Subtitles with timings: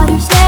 [0.00, 0.39] understand?